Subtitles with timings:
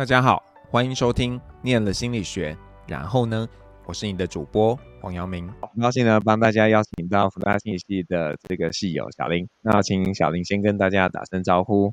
[0.00, 2.54] 大家好，欢迎收听《念了心理学》，
[2.88, 3.46] 然后呢，
[3.84, 11.92] 我是你的主播黄阳明，很高兴呢帮大家邀请到福大心理系的这个系友小林，那请小林先跟大家打声招呼。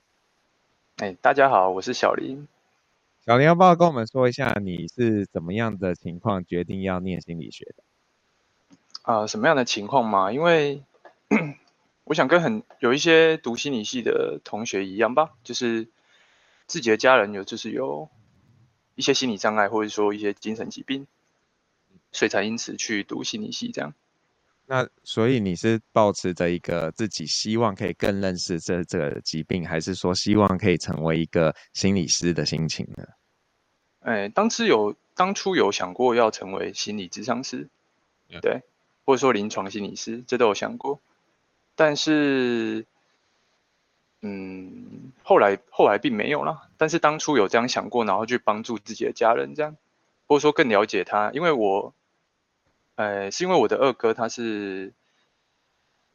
[1.00, 2.48] 哎，大家好，我是小林。
[3.26, 7.84] 小林要不要跟我们说一下你是怎么样的情况决定要念心理学的？
[9.02, 10.32] 啊、呃，什么样的情况嘛？
[10.32, 10.82] 因为
[12.06, 15.90] 我想跟很有一些读心理系的同学一样吧，就是
[16.68, 18.10] 自己的家人有就是有
[18.96, 21.08] 一些心理障碍，或者说一些精神疾病，
[22.12, 23.94] 所以才因此去读心理系这样。
[24.66, 33.04] 那所以你是抱持着一个自己希望可以更认识这这个疾病，还是说希望可以成为一个心理师的心情呢？
[34.02, 37.70] 哎，当时有当初有想过要成为心理咨商师，
[38.42, 38.62] 对。
[39.06, 41.00] 或者说临床心理师，这都有想过，
[41.76, 42.86] 但是，
[44.22, 46.70] 嗯，后来后来并没有啦。
[46.78, 49.76] 但是当初有这样想过，然后去帮助自己的家人，这样，
[50.28, 51.94] 或者说更了解他，因为我，
[52.96, 54.94] 呃，是因为我的二哥他是，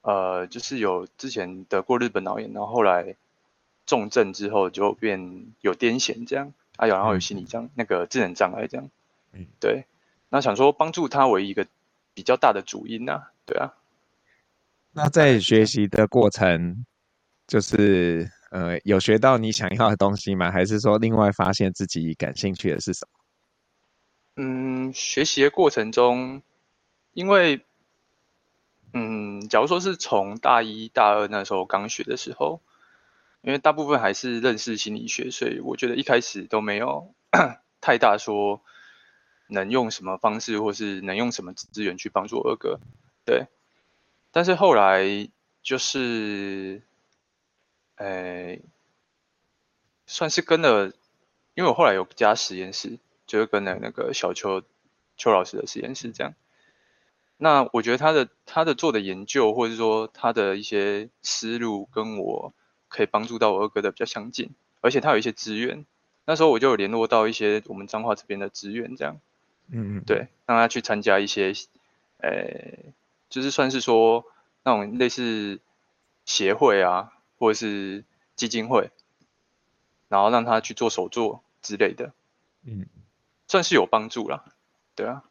[0.03, 3.17] 呃，就是有之前得过日本脑炎，然后后来
[3.87, 8.89] 重症之后就变有癫痫这样，啊，有然后有心理障、嗯、那个智能障碍这样，
[9.33, 9.85] 嗯，对，
[10.29, 11.67] 那想说帮助他为一个。
[12.15, 13.73] 比较大的主因呐、啊，对啊。
[14.93, 16.85] 那在学习的过程，
[17.53, 20.50] 就是呃，有学到你想要的东西吗？
[20.50, 24.42] 还是说另外发现自己感兴趣的是什么？
[24.42, 26.41] 嗯，学习的过程中，
[27.12, 27.61] 因为
[28.95, 32.62] 嗯，假如说是从大一大二那时候刚学的时候，
[33.42, 37.12] 因为大部分还是认识心理学，所以我觉得一开始都没有
[37.83, 38.62] 太大说。
[39.48, 42.80] 能用什么方式，或是能用什么资源去帮助二哥？
[43.27, 43.48] 对，
[44.30, 45.28] 但是后来
[45.62, 46.80] 就是，
[48.03, 48.58] 呃，
[50.06, 50.92] 算是跟了，
[51.55, 54.64] 因为我后来有加实验室，就是跟了那个小邱
[55.17, 56.35] 邱老师的实验室这样。
[57.36, 62.52] 那我觉得他的他的做的研究，或者说他的一些思路，跟我
[62.89, 65.86] 可以帮助到我二哥的比较相近，而且他有一些资源。
[66.24, 69.20] 那时候我就有联络到一些我们彰化这边的资源，这样。
[69.70, 71.52] 嗯嗯，对，让他去参加一些，
[72.18, 72.79] 呃、欸，
[73.29, 74.24] 就是算是说
[74.64, 75.61] 那种类似
[76.24, 77.11] 协会啊，
[77.42, 78.05] 或者是
[78.36, 78.92] 基金会，
[80.07, 82.13] 然后让他去做手作之类的，
[82.63, 82.86] 嗯，
[83.48, 84.45] 算是有帮助啦，
[84.95, 85.25] 对啊。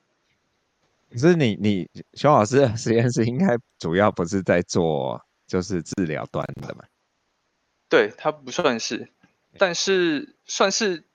[1.09, 6.83] 可是你你熊老师的实验室应该主要不是在做就是治疗端的嘛？
[7.87, 9.09] 对，他不算是，
[9.57, 11.05] 但是算是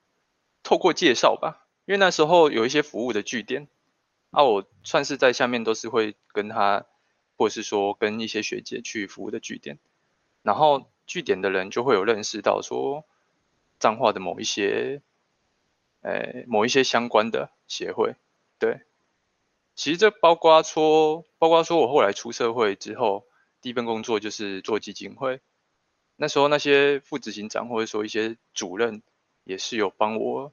[0.63, 1.67] 透过介绍吧。
[1.85, 3.69] 因为那时候有一些服务的据点，
[4.31, 6.87] 啊，我算是在下面都是会跟他，
[7.37, 9.79] 或者是说跟一些学姐去服务的据点，
[10.47, 13.05] 然后据点的人就会有认识到说
[13.81, 15.03] 彰化的某一些，
[16.03, 18.15] 呃，某一些相关的协会，
[18.61, 18.83] 对，
[19.75, 23.27] 其实这包括说，包括说我后来出社会之后，
[23.61, 25.41] 第一份工作就是做基金会，
[26.15, 29.03] 那时候那些副执行长或者说一些主任
[29.43, 30.53] 也是有帮我。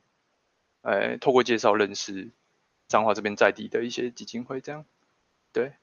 [0.82, 2.32] 哎，透过介绍认识
[2.88, 4.86] 彰化这边在地的一些基金会，这样，
[5.54, 5.74] 对，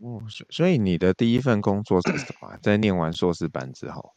[0.00, 2.56] 哦，所以你的第一份工作是什么？
[2.62, 4.14] 在念完硕士班之后，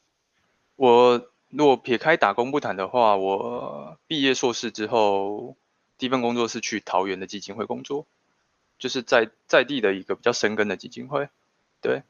[0.76, 5.56] 我如果撇开打工不谈的话，我毕业硕士之后，
[5.98, 8.06] 第一份工作是去桃园的基金会工作，
[8.80, 11.30] 就是在在地的一个比较深耕的基金会，
[11.82, 12.04] 对，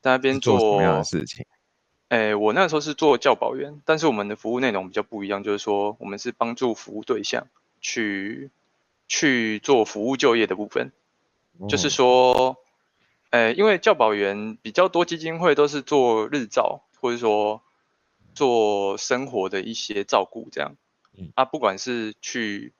[0.00, 1.44] 在那边做，做什么样的事情？
[2.08, 7.46] 哎，我那时候是做教保员，但是我们的服务内容比较不一样，就是说我们是帮助服务对象
[7.80, 8.50] 去
[9.08, 10.92] 去做服务就业的部分，
[11.58, 12.61] 哦、就是说，
[13.32, 17.62] 哎，因为教保员比较多，基金会都是做日照，或者说
[18.34, 20.76] 做生活的一些照顾这样，
[21.18, 22.72] 嗯、啊，不管是去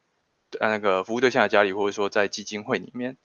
[0.60, 3.16] 呃那个服务对象的家里，或者说在基金会里面，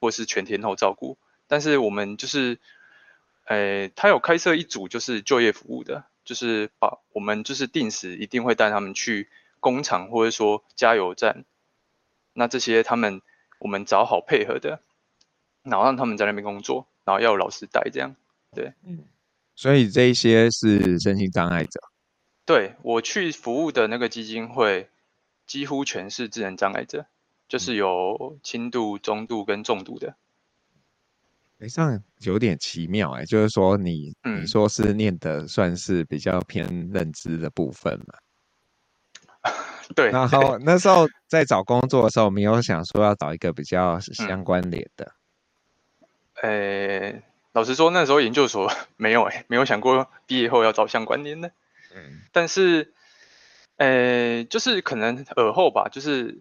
[0.00, 2.58] 或是全天候照顾，但是我们就是。
[3.48, 9.28] 诶，他有开设一组就是就业服务的，就是把我们就是定时一定会带他们去
[9.60, 11.44] 工厂或者说加油站，
[12.32, 13.22] 那这些他们
[13.60, 14.82] 我们找好配合的，
[15.66, 18.14] 然后让他们在那边工作，然后要有老师带这样，
[18.54, 19.04] 对，嗯，
[19.54, 21.80] 所以这一些是身心障碍者，
[22.44, 24.88] 对，我去服务的那个基金会
[25.46, 27.06] 几乎全是智能障碍者，
[27.48, 30.16] 就是有轻度、中度跟重度的。
[31.58, 39.50] 哎，这样有点奇妙哎，就是说你、嗯、你说是念的算是比较偏认知的部分嘛？
[39.96, 40.10] 对。
[40.10, 45.10] 然后那时候在找工作的时候，没有想说要找一个比较相关联的。
[46.42, 47.22] 哎，
[47.52, 51.52] 老实说，那时候研究所 没有哎，没有想过毕业后要找相关联的。
[51.94, 52.22] 嗯。
[52.32, 52.92] 但是，
[53.76, 56.38] 呃，就是可能尔后吧，就是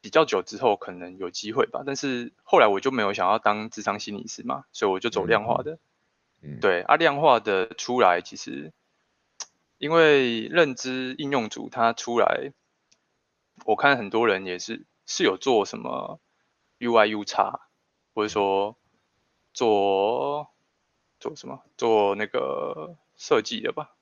[0.00, 1.82] 比较久之后可能有机会吧。
[1.84, 5.78] 但是后来我就没有想要当智商心理师嘛，所以我就走量化的。
[6.40, 8.72] 嗯，对，啊，量化的出来其实，
[9.78, 12.52] 因为认知应用组它出来，
[13.64, 16.20] 我看很多人也是是有做什么
[16.78, 17.60] UI UX，
[18.14, 18.76] 或者说
[19.52, 20.50] 做
[21.20, 21.62] 做什么？
[21.76, 23.96] 做那个设计的吧，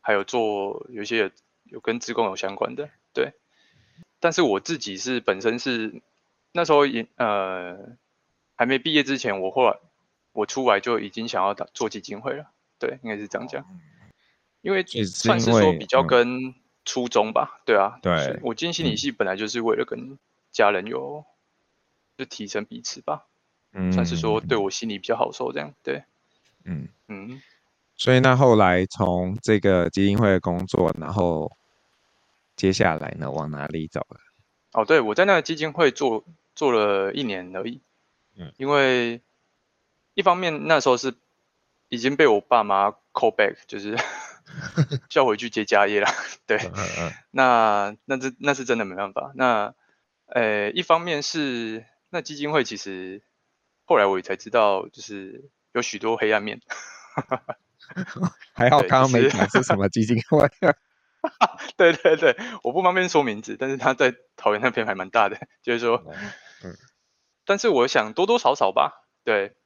[0.00, 1.32] 还有做有些。
[1.70, 3.34] 有跟职工有相关的，对，
[4.20, 6.00] 但是我自己是本身是
[6.50, 7.76] 那时候也呃
[8.56, 9.76] 还没毕业之前，我后来
[10.32, 13.66] 我出来就已经想要打做基金会了，对，应该是这样讲，
[14.62, 16.54] 因为算是说比较跟
[16.86, 20.18] 初衷吧，对啊，对，我进心理系本来就是为了跟
[20.50, 21.26] 家人有
[22.16, 23.26] 就提升彼此吧，
[23.78, 26.04] 嗯，算是说对我心里比较好受这样，对，
[26.64, 27.40] 嗯嗯，
[27.96, 31.50] 所以那后来从这个基金会的工作，然后。
[32.58, 34.18] 接下来呢，往哪里走了？
[34.72, 36.24] 哦，对，我在那个基金会做
[36.56, 37.80] 做了一年而已。
[38.36, 39.22] 嗯，因为
[40.14, 41.14] 一方面那时候是
[41.88, 43.96] 已经被我爸妈 call back，就是
[45.08, 46.08] 叫回去接家业了。
[46.48, 49.30] 对，嗯嗯、那那这那是真的没办法。
[49.36, 49.72] 那
[50.26, 53.22] 呃，一方面是那基金会其实
[53.88, 56.60] 后来我也才知道，就是有许多黑暗面。
[58.52, 60.46] 还好刚刚没讲是什么基金会。
[61.78, 66.04] 对对对，我不方便说名字，但是他在桃园那边还蛮大的，就是说，
[66.62, 66.76] 嗯，
[67.46, 69.56] 但是我想多多少少吧，对，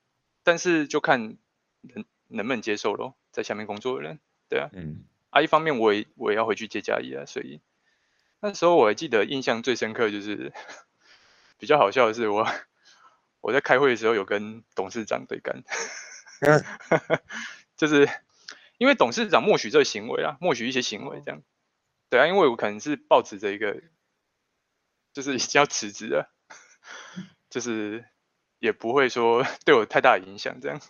[0.45, 1.37] 但是就看
[1.81, 7.61] 能能不能接受咯，在下面工作的人，对啊，嗯，啊，一方面我也我也要回去接家业啊，所以
[8.39, 10.53] 那时候我还记得印象最深刻就是
[11.59, 12.47] 比较好笑的是我
[13.43, 15.63] 我在开会的时候有跟董事长对干，
[17.77, 18.09] 就是。
[18.79, 21.41] 因为董事长默许这个行为啊，默许一些行为这样，
[22.11, 23.81] 对啊，因为我可能是抱持着一个，
[25.13, 26.35] 就是已经要辞职了，
[27.49, 28.05] 就是
[28.59, 30.81] 也不会说对我太大的影响这样，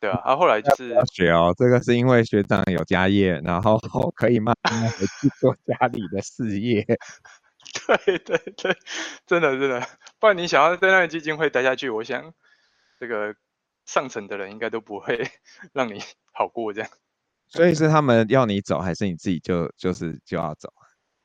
[0.00, 3.78] 对啊，啊后来就是学哦，这个是因为学长有家业，然后
[4.16, 6.86] 可以慢慢回去做家里的事业，
[8.04, 8.76] 对对对，
[9.26, 9.86] 真的真的，
[10.18, 12.34] 不然你想要在那个基金会待下去，我想
[12.98, 13.34] 这个。
[13.86, 15.28] 上层的人应该都不会
[15.72, 16.00] 让你
[16.32, 16.90] 好过这样，
[17.48, 20.72] 所以是他们要你走，还是你自己就就是就要走？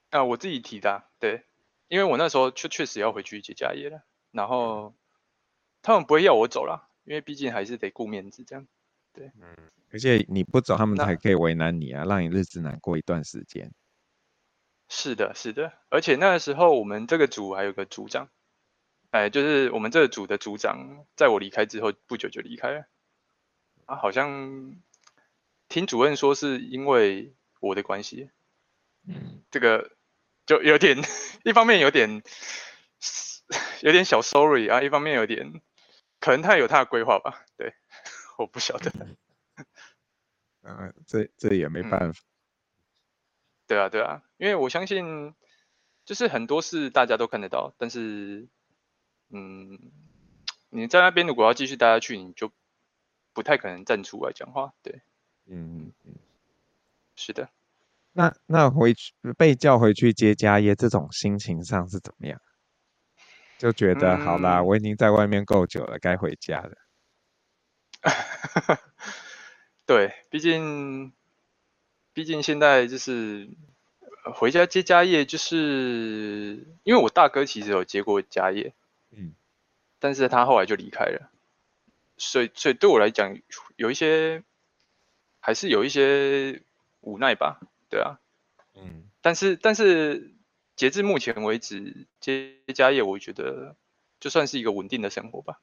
[0.10, 1.44] 啊，我自己提的，对，
[1.90, 4.02] 因为我那时候确确实要回去接家业了，
[4.32, 4.96] 然后
[5.84, 8.66] 他们不会要我走了，因为毕竟还是得顾面子这样，
[9.14, 9.56] 对，嗯，
[9.92, 13.72] 而且你不走，他们才可以为难你啊，让你日子难过一段时间。
[14.88, 18.30] 是的，是的，而且那个时候我们这个组还有个组长。
[19.12, 22.86] 哎，就是我们这个组的组长，在我离开之后不久就离开了。
[23.86, 24.76] 啊，好像
[25.70, 28.30] 听主任说是因为我的关系。
[29.08, 29.92] 嗯，这个
[30.46, 30.98] 就有点，
[31.46, 32.22] 一方面有点
[33.82, 35.62] 有点小 sorry 啊，一方面有点
[36.20, 37.46] 可能他有他的规划吧。
[37.58, 37.74] 对，
[38.38, 38.92] 我不晓得。
[41.06, 42.35] 这这也没办法、嗯。
[43.68, 45.34] 对啊，对啊，因为我相信，
[46.06, 48.48] 就是很多事大家都看得到，但是。
[49.32, 49.80] 嗯，
[50.70, 52.52] 你在那边如果要继续待下去，你就
[53.34, 54.72] 不太可能站出来讲话。
[54.84, 55.01] 对，
[55.48, 56.13] 嗯嗯，
[57.16, 57.50] 是的。
[58.13, 62.39] 那那回去被叫回去接家业，这种心情上是怎么样？
[63.58, 66.78] 就觉得、嗯、好啦，我已经在外面够久了，该回家了。
[69.88, 71.13] 对，毕竟
[72.15, 73.50] 毕竟现在就是
[74.34, 78.74] 回家接家业，就是因为我大哥其实有接过家业。
[79.12, 79.34] 嗯，
[80.00, 81.29] 但是他后来就离开了，
[82.17, 83.38] 所以所以对我来讲，
[83.75, 84.43] 有一些
[85.41, 86.63] 还是有一些
[87.01, 88.17] 无奈吧，对啊，
[88.75, 90.31] 嗯，但是但是
[90.77, 93.75] 截至目前为止，接家业我觉得
[94.22, 95.60] 就算是一个稳定的生活吧。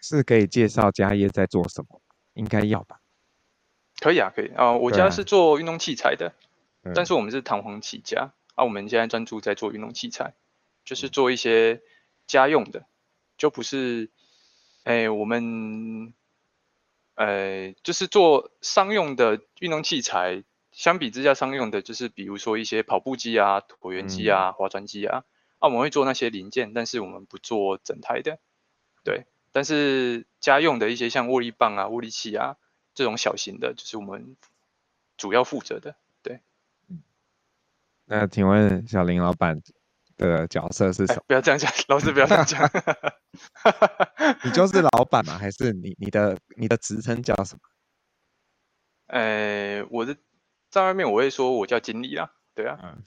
[0.00, 2.00] 是可以介绍家业在做什么？
[2.34, 3.01] 应该要吧？
[4.02, 6.34] 可以啊，可以啊、呃，我家是做运动器材的，
[6.94, 10.34] 但是我们是弹簧起家啊，我们现在专注在做运动器材，
[10.84, 11.80] 就是做一些。
[12.24, 12.86] 家用的
[13.36, 14.08] 就不是，
[14.84, 16.14] 哎，我们，
[17.16, 20.44] 呃，就是做商用的运动器材。
[20.70, 25.24] 相比之下，商用的就是比如说一些跑步机啊、椭圆机啊、划船机啊，
[25.58, 28.38] 啊，我们会做那些零件，但是我们不做整台的。
[29.04, 32.56] 对，但是家用的一些像握力棒啊、握力器啊
[32.94, 34.36] 这种小型的，就是我们
[35.16, 35.96] 主要负责的。
[36.22, 36.40] 对，
[38.04, 39.60] 那请问小林老板？
[40.18, 41.20] 的角色是什么？
[41.20, 42.70] 欸、不要这样讲，老师不要这样讲。
[44.44, 45.36] 你就是老板吗？
[45.38, 47.60] 还是你你的你的职称叫什么？
[49.06, 49.20] 呃、
[49.80, 50.16] 欸，我的
[50.70, 53.02] 在外面我会说我叫经理啦，对啊，嗯、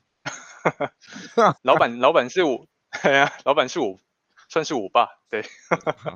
[1.61, 3.97] 老板老板是我，哎呀，老板是我，
[4.49, 5.45] 算是我爸，对，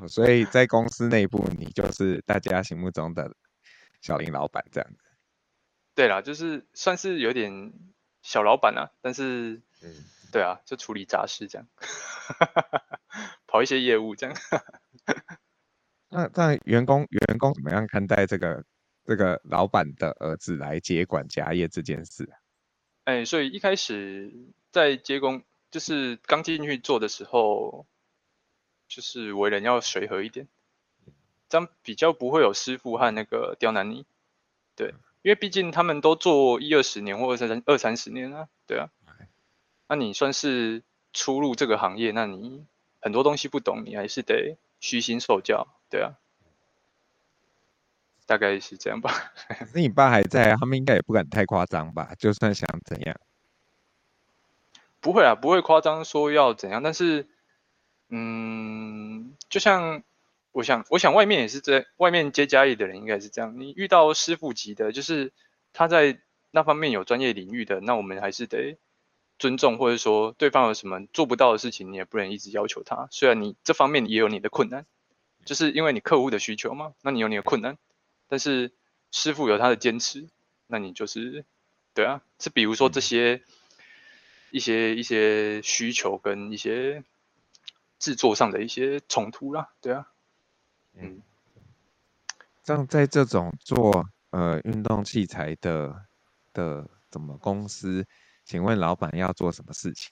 [0.10, 3.32] 所以在公司内部你就是大家心目中的
[4.02, 5.04] 小林老板这样子，
[5.96, 7.74] 对啦，就是算是有点
[8.22, 11.68] 小老板啊，但是，嗯，对啊，就处理杂事这样，
[13.48, 14.36] 跑一些业务这样。
[16.10, 18.64] 那那员工员工怎么样看待这个
[19.06, 22.30] 这个老板的儿子来接管家业这件事？
[23.04, 24.32] 哎，所以一开始
[24.72, 27.86] 在接工，就是刚进去做的时候，
[28.88, 30.48] 就是为人要随和一点，
[31.50, 34.06] 这样比较不会有师傅和那个刁难你。
[34.76, 38.90] 对，因为毕竟他们都做一二十年或者三二三十年啊，对啊。
[39.88, 42.66] 那你算是初入这个行业，那你
[43.02, 45.68] 很多东西不懂，你还是得虚心受教。
[45.90, 46.14] 对啊，
[48.28, 49.12] 大概是这样吧。
[49.74, 52.14] 那你爸还在，他们应该也不敢太夸张吧？
[52.20, 53.20] 就算想怎样，
[55.02, 56.84] 不会啊，不会夸张说要怎样。
[56.84, 57.28] 但是，
[58.10, 60.04] 嗯，就像
[60.52, 63.60] 我想，我想外面也是这，外面接家业的人应该是这样。
[63.60, 65.32] 你遇到师傅级的，就是
[65.74, 66.20] 他在
[66.52, 68.78] 那方面有专业领域的，那我们还是得
[69.38, 73.08] 尊重，或者说对方有什么做不到的事情，你也不能一直要求他。
[73.12, 74.86] 虽然你这方面也有你的困难。
[75.46, 77.78] 就是因为你客户的需求嘛，那你有你的困难，
[78.28, 78.74] 但是
[79.10, 80.28] 师傅有他的坚持，
[80.68, 81.46] 那你就是
[81.94, 82.22] 对啊。
[82.40, 83.42] 是比如说这些
[84.52, 87.06] 一些一些需求跟一些
[88.00, 90.12] 制作上的一些冲突啦，对啊。
[91.02, 91.22] 嗯，
[92.64, 96.06] 像在这种做呃运动器材的
[96.54, 98.06] 的怎么公司，
[98.46, 100.12] 请问老板要做什么事情？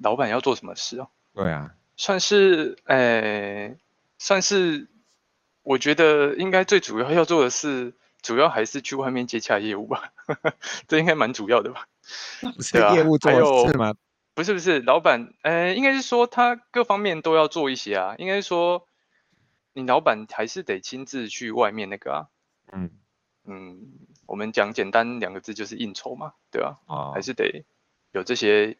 [0.00, 1.08] 老板要做什么事哦？
[1.34, 2.96] 对啊，算是诶。
[2.96, 3.78] 欸
[4.18, 4.86] 算是，
[5.64, 10.12] 我觉得应该最主要要做的是，主要还是去外面接洽业务吧，
[10.86, 11.88] 这应该蛮主要的吧？
[12.54, 13.92] 不是业务做事吗？
[14.34, 18.14] 不是不是，老板，呃，应该是说他各方面都要做一些啊。
[18.16, 18.86] 应该是说，
[19.72, 22.28] 你老板还是得亲自去外面那个啊。
[22.72, 22.90] 嗯
[23.44, 23.92] 嗯，
[24.26, 26.78] 我们讲简单两个字就是应酬嘛，对吧？
[26.86, 26.94] 啊？
[26.94, 27.64] 哦，还是得
[28.12, 28.78] 有这些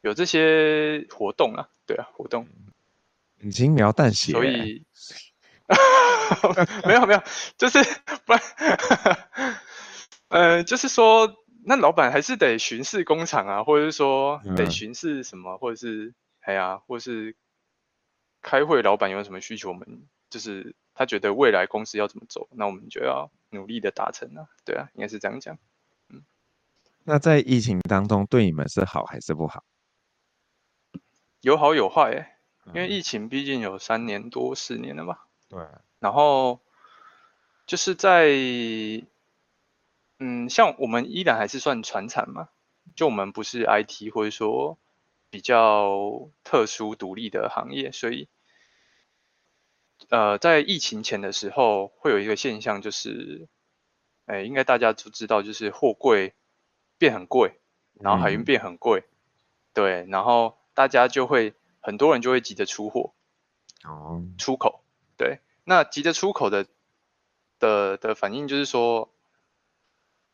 [0.00, 2.48] 有这些活动啊，对啊，活动。
[3.42, 4.84] 你轻描淡写，所以
[6.84, 7.22] 没有没有，
[7.56, 7.78] 就是
[8.26, 8.42] 不然，
[10.28, 17.36] 呃，就是说，那老板还是得巡视工厂啊，或者是说得巡视什么，嗯、或者是哎呀，或者是
[18.42, 25.58] 开会，老板有什么需求，我们就是他觉得未来公司要怎么走，那我们就要努力的达成啊，对啊，应该是这样讲。
[26.08, 26.22] 嗯，
[27.04, 29.64] 那在疫情当中，对你们是好还是不好？
[31.40, 32.36] 有好有坏，哎。
[32.66, 35.18] 因为疫情毕竟有三年多四年了嘛，
[35.48, 35.58] 对。
[35.98, 36.60] 然后
[37.66, 38.28] 就是在，
[40.18, 42.50] 嗯，像我们依然还是算传产嘛，
[42.94, 44.78] 就我们不是 IT 或者说
[45.30, 48.28] 比较特殊独立的行业，所以，
[50.10, 53.48] 呃，在疫情前的时候会有一个现象，就是，
[54.26, 56.34] 哎，应该大家都知道，就是货柜
[56.98, 57.60] 变很贵，
[57.94, 59.10] 然后海运变很贵，嗯、
[59.72, 61.54] 对，然后大家就会。
[61.82, 63.14] 很多人就会急着出货，
[63.84, 64.84] 哦，出口，
[65.16, 66.66] 对，那急着出口的
[67.58, 69.10] 的的反应就是说，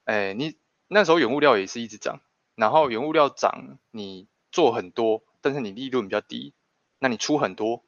[0.06, 0.56] 哎，你
[0.88, 2.20] 那时候原物料也是一直涨，
[2.56, 4.26] 然后原物料涨，你
[4.56, 6.54] 做很多，但是你利润比较低，
[6.98, 7.84] 那你出很多，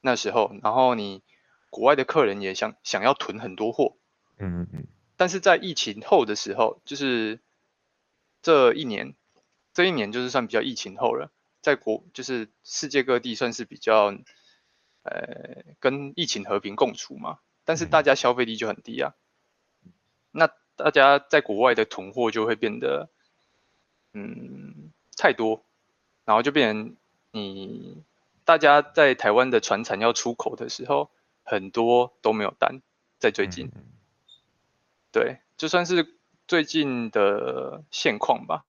[0.00, 1.22] 那时候，然后你
[1.70, 3.94] 国外的客人也想想要囤很多货，
[4.36, 7.38] 嗯嗯嗯，但是在疫情后的时候，就是
[8.42, 9.14] 这一年，
[9.74, 11.30] 这一年就是算比较疫情后了。
[11.60, 14.06] 在国就是世界各地算是比较，
[15.04, 19.14] 呃，跟疫情和平共处嘛，但是大家消费力就很低啊。
[20.32, 23.08] 那大家在国外的囤货就会变得，
[24.12, 25.64] 嗯，太多，
[26.32, 26.96] 然后就变成
[27.30, 28.02] 你
[28.42, 31.10] 大家在台湾的船产要出口的时候，
[31.42, 32.80] 很多都没有单，
[33.18, 33.70] 在最近，
[35.12, 36.16] 对，就算是
[36.48, 38.64] 最近的现况吧。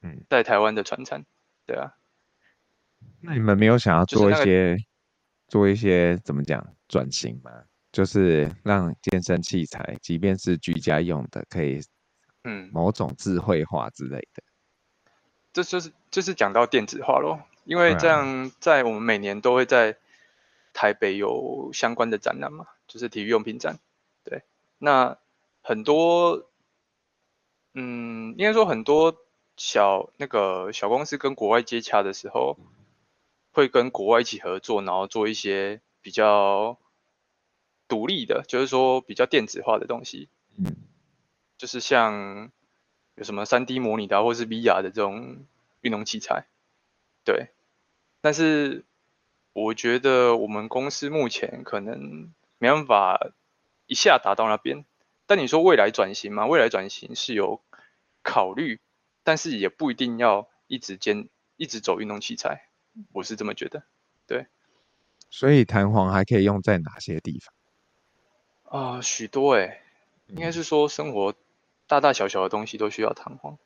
[0.00, 1.24] 嗯，在台湾的船产，
[1.66, 1.94] 对啊。
[3.20, 4.82] 那你们没有想要做一些、那个、
[5.46, 7.62] 做一些怎么讲转型吗？
[7.92, 11.80] 就是让健身器材，即便是居家用的，可以
[12.42, 14.42] 嗯某种智慧化之类的。
[15.52, 19.96] 这就是就是讲到电子化咯，因为这样在我们每年都会在
[20.72, 23.78] 台北有相关的展览嘛，就是体育用品展。
[24.24, 24.42] 对，
[24.78, 25.18] 那
[25.62, 26.46] 很多
[27.74, 29.16] 嗯，应该说很多
[29.56, 32.56] 小那个小公司跟国外接洽的时候。
[33.50, 36.78] 会跟国外一起合作，然后做一些比较
[37.88, 40.28] 独立的，就是说比较电子化的东西。
[40.56, 40.76] 嗯，
[41.56, 42.52] 就是像
[43.16, 45.38] 有什么三 D 模拟的或是 VR 的这种
[45.80, 46.46] 运动器材，
[47.24, 47.48] 对。
[48.20, 48.84] 但是
[49.52, 53.30] 我觉得我们公司目前可能没办法
[53.86, 54.84] 一下达到那边。
[55.26, 56.46] 但你说未来转型嘛？
[56.46, 57.60] 未来转型是有
[58.22, 58.80] 考虑，
[59.24, 62.68] 但是也不一定要一直兼一直走运动器材，
[63.12, 63.82] 我是这么觉得。
[64.26, 64.46] 对，
[65.30, 67.54] 所以弹簧还可以用在哪些地方？
[68.64, 69.82] 啊、呃，许多诶，
[70.26, 71.34] 应该是说生活
[71.86, 73.58] 大大小小的东西都需要弹簧。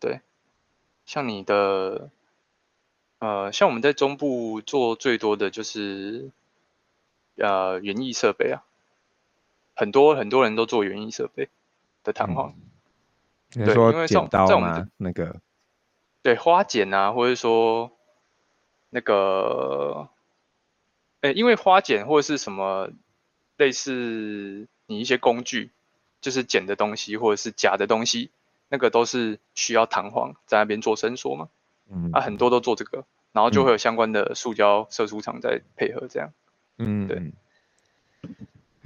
[0.00, 0.20] 对，
[1.08, 2.10] 像你的，
[3.18, 6.30] 呃，像我们在中部做最多的就是，
[7.36, 8.62] 呃，园艺设备啊。
[9.74, 11.48] 很多很多人都做园艺设备
[12.04, 12.54] 的弹簧，
[13.56, 15.40] 嗯、对，因为剪刀在我们那个，
[16.20, 17.90] 对花剪啊，或者说
[18.90, 20.10] 那个，
[21.22, 22.90] 哎，因为花剪或者是什么
[23.56, 25.70] 类似你一些工具，
[26.20, 28.30] 就是剪的东西或者是夹的东西，
[28.68, 31.48] 那个都是需要弹簧在那边做伸缩嘛，
[31.90, 36.32] 嗯，啊，很多都做这个，然后就会有相关的塑胶射出厂在配合这样，
[36.78, 37.32] 嗯，对。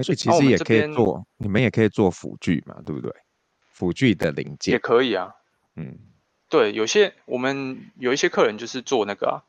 [0.02, 3.14] 所以其实也可以做，你们也可以做辅具嘛，对不对？
[3.70, 5.36] 辅具的零件也可以啊。
[5.76, 5.98] 嗯，
[6.48, 9.44] 对，有些我们有一些客人就是做那个啊，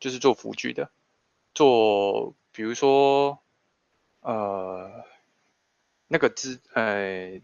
[0.00, 0.90] 就是做辅具的，
[1.54, 3.38] 做比如说
[4.20, 5.04] 呃
[6.08, 7.40] 那个支呃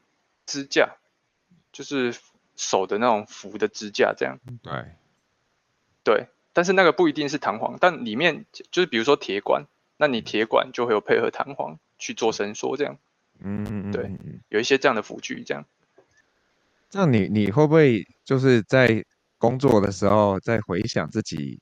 [0.47, 0.97] 支架，
[1.79, 2.19] 就是
[2.57, 4.39] 手的那种扶的支架这样。
[4.63, 4.73] 对，
[6.05, 9.65] 对，但是那个不一定是弹簧，但里面就是比如说铁管，
[9.97, 11.79] 那你铁管就会有配合弹簧。
[12.01, 12.97] 去做伸缩这样，
[13.41, 14.09] 嗯，对，
[14.51, 15.65] 有一些这样的辅具这样。
[16.93, 19.05] 那你你会不会就是在
[19.37, 21.61] 工作的时候，在回想自己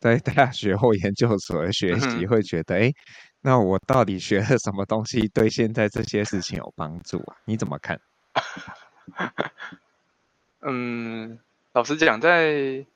[0.00, 2.94] 在大学或研究所的学习，会觉得，哎、嗯，
[3.42, 7.36] 那我到底学了什么东西，对现在这些事情有帮助啊？
[7.44, 8.00] 你怎么看？
[10.62, 11.38] 嗯，
[11.72, 12.86] 老实讲，在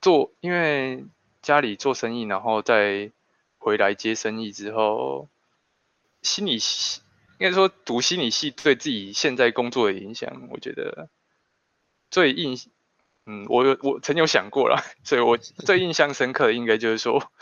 [0.00, 1.04] 做，因为
[1.40, 3.10] 家里做生意，然后再
[3.58, 5.28] 回来接生意之后。
[6.22, 7.00] 心理系
[7.40, 11.08] 应该说读心理系对自己现在工作的影响，我觉得
[12.12, 12.56] 最印，
[13.26, 17.32] 嗯，我我曾有想过了，所以我最印象深刻的应该就是说，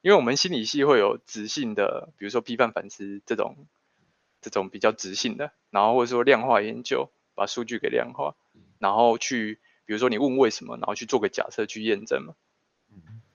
[0.00, 3.66] 因为我们心理系会有直性的，比如说批判反思这种
[4.40, 8.34] 这种比较直性的，然后或者说量化研究，把数据给量化，
[8.78, 12.34] 然后去比如说你问为什么，然后去做个假设去验证嘛，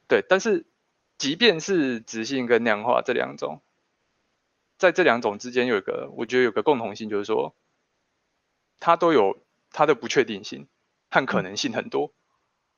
[0.07, 0.65] 对，但是
[1.17, 3.61] 即便是直性跟量化这两种。
[4.77, 7.55] 在这两种之间有一个，我觉得有个共同性，就是说，
[8.79, 9.39] 它都有
[9.71, 10.67] 它的不确定性
[11.09, 12.13] 和可能性很多。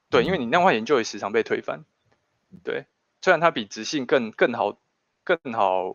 [0.09, 1.83] 对，因为你量化研究也时常被推翻。
[2.63, 2.85] 对，
[3.21, 4.79] 虽然它比直性更更好、
[5.25, 5.93] 更好、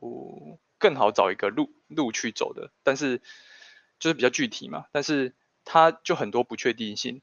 [0.76, 3.22] 更好找一个路路去走的，但是
[4.04, 4.84] 就是比较具体嘛。
[4.92, 7.22] 但是它就很多不确定性，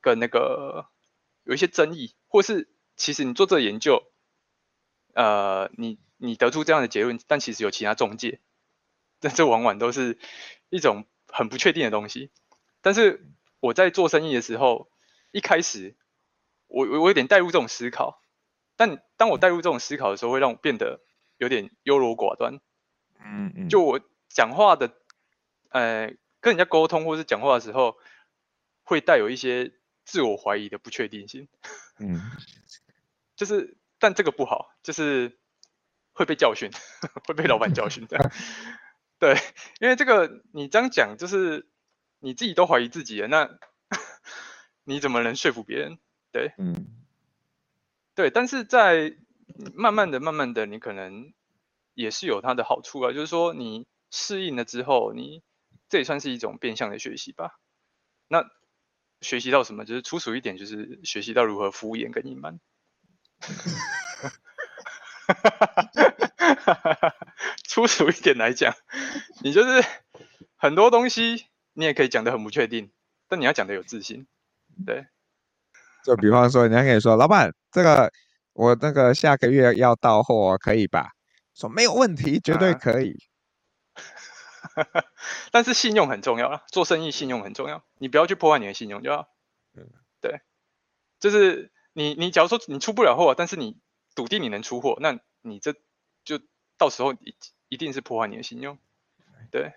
[0.00, 0.86] 跟那个
[1.44, 4.02] 有一些争议，或是其实你做这个研究，
[5.14, 5.98] 呃，你。
[6.20, 8.40] 你得出这样的结论，但其实有其他中介，
[9.20, 10.18] 但这往往都是
[10.68, 12.32] 一种很不确定的东西。
[12.80, 13.24] 但是
[13.60, 14.90] 我在做生意的时候，
[15.30, 15.94] 一开始
[16.66, 18.20] 我我有点带入这种思考，
[18.74, 21.00] 但当我带入这种思考的时候，会让我变得
[21.36, 22.58] 有点优柔寡断。
[23.24, 24.97] 嗯嗯，就我讲话的，
[25.68, 27.96] 呃，跟人家沟通或是讲话的时候，
[28.84, 29.72] 会带有一些
[30.04, 31.48] 自我怀疑的不确定性。
[32.00, 32.20] 嗯，
[33.36, 35.38] 就是，但这个不好，就是。
[36.14, 36.68] 会被教训，
[37.28, 38.18] 会被老板教训的。
[39.20, 39.36] 对，
[39.78, 41.68] 因为这个你这样讲，就是
[42.18, 43.48] 你自己都怀疑自己了，那
[44.82, 46.00] 你怎么能说服别人？
[46.32, 46.88] 对，嗯，
[48.16, 48.30] 对。
[48.30, 49.16] 但是在
[49.76, 51.32] 慢慢的、慢慢的，你可能
[51.94, 53.12] 也是有它的好处啊。
[53.12, 55.44] 就是说，你适应了之后，你
[55.88, 57.58] 这也算是一种变相的学习吧。
[58.28, 58.44] 那
[59.20, 59.84] 学习到什么？
[59.84, 62.60] 就是粗俗一点，就是学习到如何敷衍跟隐瞒。
[67.66, 68.74] 粗俗一点来讲，
[69.42, 69.84] 你就是
[70.56, 72.90] 很多东西，你也可以讲的很不确定，
[73.28, 74.26] 但你要讲的有自信。
[74.86, 75.06] 对，
[76.04, 78.12] 就比方说，人家可以说，老板，这个
[78.52, 81.12] 我那个下个月要到货，可以吧？
[81.54, 83.16] 说没有问题，绝对可以。
[83.92, 84.02] 啊、
[85.52, 89.28] 但是信用很重要啊，做生意信用很重要，你不要去破坏你的信用就好。
[90.20, 90.40] 对，
[91.20, 93.80] 就是你你假如说你出不了货，但是你。
[94.14, 95.74] 笃定你能出货，那你这
[96.24, 96.40] 就
[96.76, 97.36] 到时候一
[97.68, 98.76] 一定是破坏你的信用。
[99.48, 99.72] 对，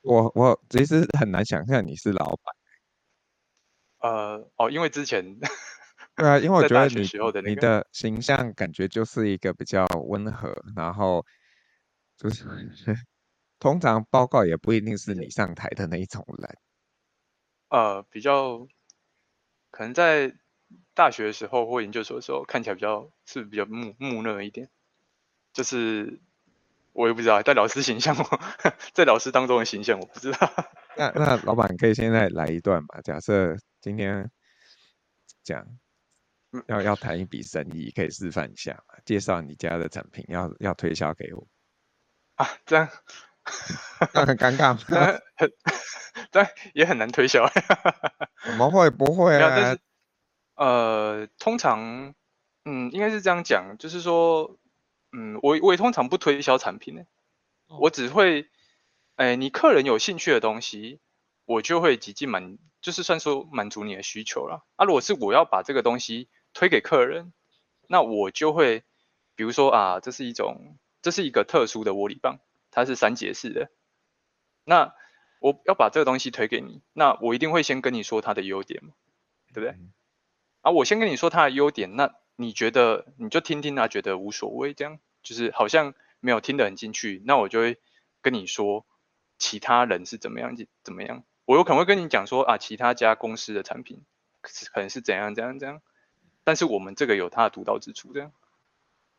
[0.00, 2.54] 我我其实很难想象你是老板。
[3.98, 5.38] 呃哦，因为之前
[6.14, 11.26] 对啊，因为我觉得你的你的形象感觉就是一个比较温和，然后
[12.16, 12.46] 就是
[13.58, 16.58] 通常报告也不一定是你上台的那一种人。
[17.68, 18.68] 呃比较
[19.70, 20.34] 可能在
[20.94, 24.70] 大学的时候或研究所的时候看起来比较是，比较木木讷一点，
[25.52, 26.20] 就是
[26.92, 28.16] 我也不知道在老师形象，
[28.94, 30.50] 在老师当中的形象我不知道。
[30.96, 33.00] 那那老板可以现在来一段吧？
[33.02, 34.30] 假设今天
[35.42, 35.66] 讲
[36.68, 38.94] 要要谈一笔生意，可以示范一下嘛？
[39.04, 41.46] 介绍你家的产品，要要推销给我
[42.36, 42.46] 啊？
[42.64, 42.88] 这样
[44.12, 45.18] 那很尴尬吗？
[45.36, 45.52] 很，
[46.30, 47.48] 但也很难推销。
[48.44, 49.50] 怎么会不会啊？
[49.56, 49.80] 但是
[50.56, 52.14] 呃，通常
[52.64, 54.58] 嗯，应该是这样讲，就是说
[55.12, 57.02] 嗯，我我也通常不推销产品呢，
[57.68, 58.48] 我只会。
[59.16, 61.00] 哎，你客人有兴趣的东西，
[61.46, 64.66] 我就会积极满，就是算说满足你的需求了。
[64.76, 67.32] 啊，如果是我要把这个东西推给客人，
[67.88, 68.84] 那我就会，
[69.34, 72.40] 比如说啊，这是一种，这是一个特殊的握力棒，
[72.76, 73.70] 它是三节式的。
[74.62, 74.94] 那
[75.40, 78.92] 我要把这个东西推给你，那我一定会先跟你说它的优点嘛，
[79.52, 79.76] 对不对？
[80.60, 87.78] 啊，我先跟你说它的优点，那你觉得你就听听啊，觉得无所谓，这样就是好像没有听得很进去，那我就会
[88.22, 88.86] 跟你说。
[89.38, 90.56] 其他人是怎么样？
[90.82, 91.22] 怎么样？
[91.44, 94.02] 我有可能会跟你讲说啊，其他家公司的产品
[94.72, 95.82] 可能是怎样怎样怎样，
[96.42, 98.32] 但是我们这个有它的独到之处，这样。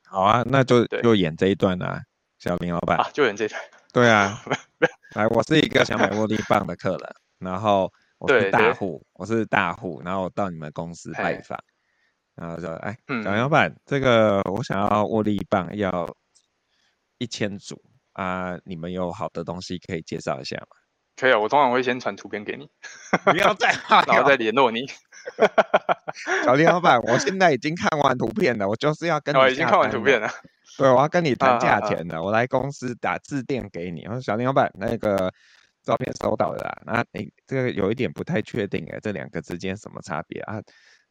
[0.07, 2.06] 好啊，那就就演这一段啊，
[2.39, 3.57] 小林老板啊，就演这台。
[3.93, 4.41] 对啊，
[5.15, 11.59] 来，我是一个想买握力棒的客人，然后我是大户，我是大户，然后我到你们公司拜访，
[12.35, 16.15] 然后说，哎，小林老板，这个我想要握力棒要
[17.17, 17.81] 一千组。
[18.13, 20.67] 啊，你们有好的东西可以介绍一下吗？
[21.15, 22.67] 可以啊，我通常会先传图片给你，
[23.23, 23.71] 不要再，
[24.07, 24.87] 然后再联络你。
[26.45, 29.39] 小林老板，我现在已经看完图片了，我就是要跟你。
[29.39, 30.29] 我已经看完图片了。
[30.77, 32.21] 对，我要跟你谈价钱的。
[32.21, 34.05] 我来公司打致电给你。
[34.05, 35.33] 我说小林老板，那个
[35.83, 36.81] 照片收到了啦。
[36.85, 40.61] 那你这个有一点不太确定哎，这两个之间什么差别啊？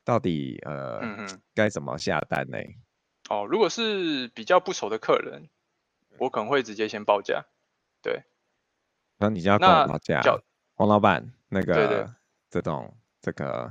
[0.05, 2.59] 到底呃，该怎么下单呢？
[3.29, 5.49] 哦，如果是比较不熟的客人。
[6.19, 7.45] 我可能会直接先报价，
[8.01, 8.23] 对。
[9.19, 10.23] 那你就要跟我报价，
[10.73, 12.11] 黄老板，那个
[12.49, 13.71] 这种这个，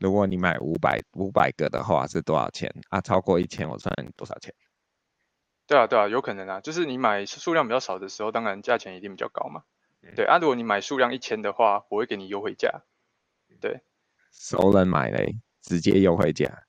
[0.00, 3.00] 如果你买五百五百个的话是多少钱啊？
[3.00, 4.52] 超过一千我算多少钱？
[5.66, 9.62] 对啊对啊，有可能啊，就是你买数量比较少的时候，当然价钱一定比较高嘛。
[10.02, 12.82] 嗯、对啊，如果你买数量一千的话，我会给你优惠价。
[13.60, 13.82] 对，
[14.32, 16.64] 熟人买嘞，直接优惠价。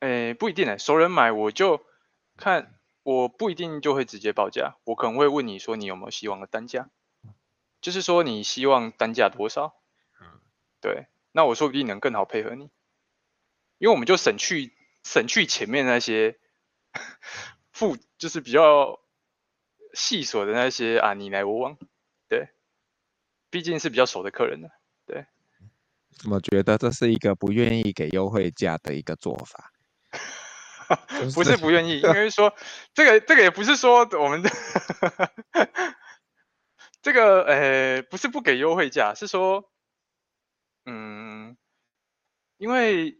[0.00, 1.80] 诶，不一定诶，熟人买我就
[2.36, 2.74] 看。
[3.04, 6.88] 我不一定就会直接报价，我可能会问你说你有没有希望的单价，
[7.82, 9.74] 就是说你希望单价多少？
[10.80, 11.06] 对，
[11.36, 12.70] 那我说不定能更好配合你，
[13.78, 16.38] 因为我们就省去省去前面那些
[17.72, 19.00] 付，就是比较
[19.94, 21.76] 细琐的那些啊，你来我往，
[22.28, 22.50] 对，
[23.50, 24.68] 毕竟是比较熟的客人呢，
[25.06, 25.26] 对。
[26.30, 29.72] 我觉得这是一个不愿意给优惠价的一个做法。
[31.34, 32.54] 不是不愿意，因为说
[32.92, 34.50] 这个这个也不是说我们的
[37.02, 39.68] 这个呃不是不给优惠价，是说
[40.86, 41.56] 嗯，
[42.58, 43.18] 因为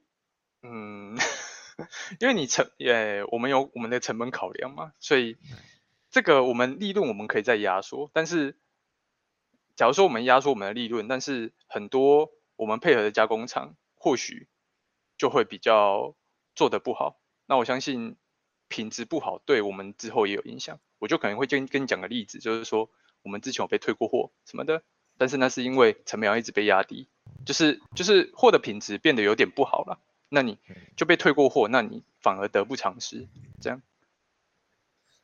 [0.62, 1.16] 嗯，
[2.20, 5.36] 因为你成呃我们有我们的成本考量嘛，所以
[6.10, 8.58] 这个我们利润我们可以再压缩，但是
[9.76, 14.48] 假如说我们压缩我们的利润，但是很多我们配合的加工厂或许
[15.18, 16.14] 就会比较
[16.54, 17.20] 做得不好。
[17.46, 18.16] 那我相信
[18.68, 20.80] 品质不好，对我们之后也有影响。
[20.98, 22.88] 我就可能会跟跟你讲个例子，就是说
[23.22, 24.82] 我们之前有被退过货什么的，
[25.18, 27.08] 但是那是因为成本要一直被压低，
[27.44, 30.58] 就是就是货的品质变得有点不好了，那你
[30.96, 33.28] 就被退过货，那你反而得不偿失。
[33.60, 33.82] 这样，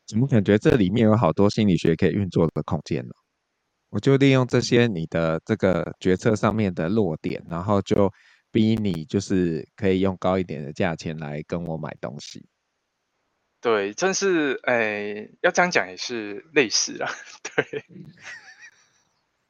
[0.07, 3.13] 怎么感觉这里面有好多心理学可以运作的空间呢？
[3.91, 8.13] 我就利用这些你的这个决策上面的弱点，然后就。
[8.53, 12.49] 逼你就是可以用高一点的价钱来跟我买东西，
[13.61, 17.09] 对，真是诶、欸，要这样讲也是类似啦，
[17.55, 17.85] 对。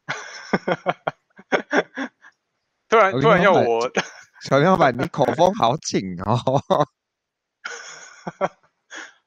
[2.91, 3.91] 突然突然要我，
[4.43, 6.39] 小林老板，你口风好紧哦。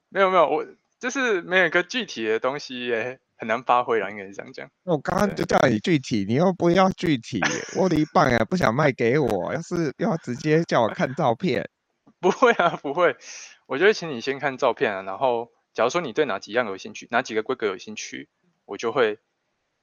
[0.10, 0.63] 没有没有，我
[0.99, 3.19] 就是没有一个具体的东西耶。
[3.36, 4.69] 很难发挥了，应该是这样讲。
[4.84, 7.41] 我刚刚就叫你具体，你又不要具体，
[7.76, 9.54] 我的一棒呀，不想卖给我。
[9.54, 11.69] 要是要直接叫我看照片，
[12.21, 13.17] 不会啊，不会。
[13.65, 18.30] 我就会请你先看照片啊，然后假如说你对哪几样有兴趣，哪几个规格有兴趣，
[18.63, 19.19] 我就会，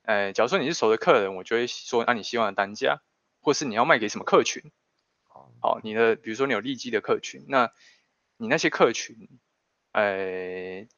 [0.05, 3.03] 哎，假如说你是熟的客人，我就会说，那、啊、你希望的单价，
[3.41, 4.71] 或是你要卖给什么客群？
[5.61, 7.73] 好，你的比如说你有利基的客群，那
[8.37, 9.29] 你那些客群，
[9.93, 10.89] 哎。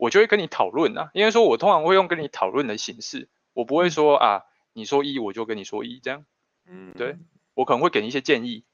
[0.00, 6.24] 我就会跟你讨论啊，因为说我通常会用跟你讨论的形式，我不会说啊，你说一我就跟你说一这样，
[6.66, 7.16] 嗯，对，
[7.54, 8.64] 我可能会给你一些建议，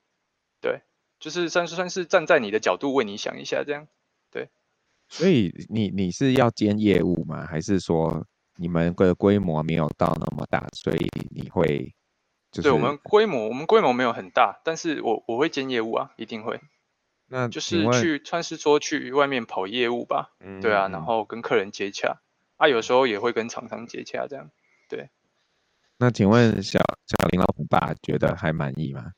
[0.60, 0.82] 对，
[1.18, 3.88] 就是算是算是站在你的角度为你想一下这样，
[4.30, 4.50] 对。
[5.08, 7.46] 所以你你是要兼业务吗？
[7.46, 11.94] 还是说你们的规模没有到那么大，所以你会
[12.54, 12.68] 就是？
[12.68, 16.60] 对，我们规模我们规模没有很大，但是我我会兼业务啊，一定会。
[17.26, 22.20] 那就是去算是说去外面跑业务吧，嗯，对啊，然后跟客人接洽，
[22.56, 24.50] 啊，有时候也会跟厂商接洽这样，
[24.88, 25.08] 对。
[25.96, 29.12] 那请问小小林老爸觉得还满意吗？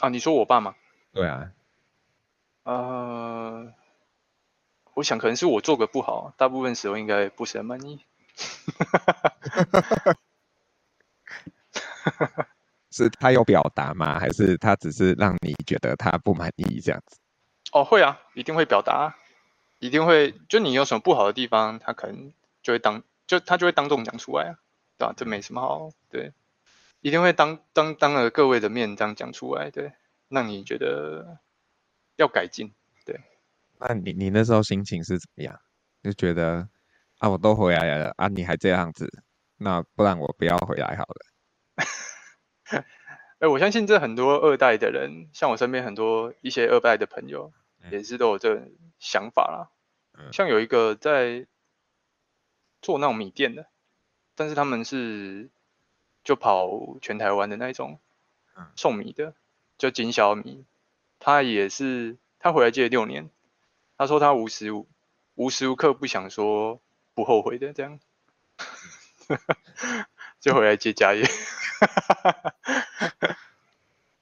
[0.00, 0.74] 啊，你说我爸吗？
[1.12, 1.52] 对啊。
[2.64, 3.72] 呃，
[4.94, 8.04] 我想可能是我做的不好，大部分时候应该不是很满意。
[12.90, 14.18] 是他有表达吗？
[14.18, 17.18] 还是他只是让你觉得他不满意这样子？
[17.72, 19.14] 哦，会啊，一定会表达，
[19.78, 20.34] 一定会。
[20.48, 24.58] 就你有什么不好的地方，他可能就会当，就他就会当众讲出来啊，
[24.98, 25.14] 对吧？
[25.16, 26.32] 这没什么好，对，
[27.00, 29.92] 一定会当当当着各位的面这样讲出来，对，
[30.28, 31.38] 让你觉得
[32.16, 32.72] 要改进，
[33.04, 33.20] 对。
[33.78, 35.60] 那你你那时候心情是怎么样？
[36.02, 36.66] 就觉得
[37.18, 39.08] 啊，我都回来了啊，你还这样子，
[39.58, 41.29] 那不然我不要回来好了。
[43.40, 47.52] 哎、欸，我相信这很多二代的人，像我身边很多一些二代的朋友，
[47.90, 49.70] 也是都有这种想法啦。
[50.32, 51.46] 像有一个在
[52.82, 53.66] 做那种米店的，
[54.34, 55.48] 但是他们是
[56.22, 57.98] 就跑全台湾的那种
[58.76, 59.34] 送米的，
[59.78, 60.64] 就经销米。
[61.18, 63.30] 他也是他回来借六年，
[63.96, 64.86] 他说他无时无
[65.34, 66.80] 无时无刻不想说
[67.14, 67.98] 不后悔的这样，
[70.40, 71.22] 就回来接家业。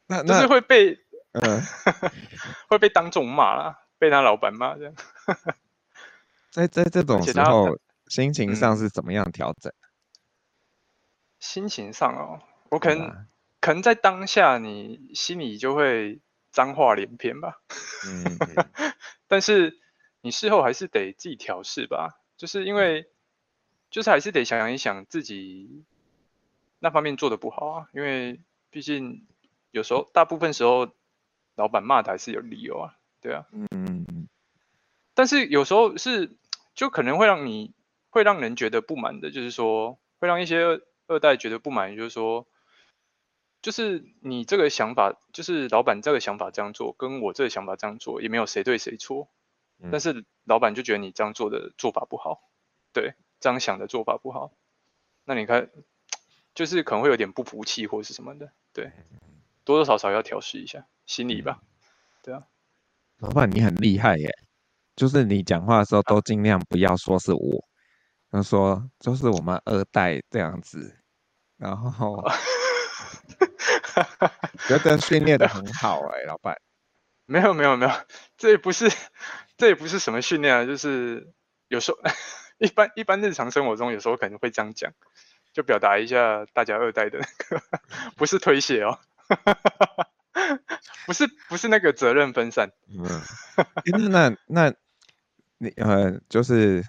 [0.07, 0.99] 那 就是会被，
[1.33, 1.63] 嗯，
[2.69, 4.95] 会被当众骂啦，被他老板骂这样。
[6.51, 9.73] 在在这种时候，心情上是怎么样调整？
[11.39, 13.27] 心情上哦，我可能
[13.61, 17.61] 可能在当下，你心里就会脏话连篇吧。
[18.07, 18.39] 嗯，
[19.29, 19.79] 但是
[20.23, 23.11] 你事后还是得自己调试吧，就是因为，
[23.91, 25.85] 就是还是得想一想自己。
[26.81, 29.27] 那方面做的不好啊，因为毕竟
[29.71, 30.93] 有时候大部分时候
[31.57, 34.29] 老板骂他还是有理由啊，对啊，嗯，
[35.15, 36.37] 但是有时候是
[36.75, 37.75] 就可能会让你
[38.11, 42.47] 会让人觉得不满的，就是说会让一些二二代觉得不满，就是说
[43.61, 49.29] 就是你这个想法，就是老板这个想法这样做，跟我这个想法这样做也没有谁对谁错，
[49.91, 52.41] 但是老板就觉得你这样做的做法不好，
[52.93, 54.53] 对，这样想的做法不好，
[55.25, 55.71] 那你看。
[56.59, 58.91] 就是可能会有点不服气或者是什么的，对，
[59.63, 61.63] 多多少少要调试一下心理吧，
[62.21, 62.43] 对啊。
[63.19, 64.29] 老板你很厉害耶，
[64.97, 67.65] 就是你讲话的时候都尽量不要说是我，
[68.33, 70.99] 他说就是我们二代这样子，
[71.59, 72.25] 然后
[74.67, 76.61] 觉得训练的很好哎，老板。
[77.25, 77.93] 没有没有没有，
[78.37, 78.91] 这也不是
[79.57, 81.33] 这也不是什么训练啊，就是
[81.69, 81.99] 有时候
[82.59, 84.93] 一般一般日常生活中有时候可能会这样讲。
[85.59, 87.27] 就表达一下大家二代的那
[87.59, 87.61] 个，
[88.17, 88.97] 不是推卸哦，
[91.05, 92.71] 不是不是那个责任分散。
[92.87, 93.21] 嗯，
[94.09, 94.73] 那那
[95.59, 96.85] 你呃，就是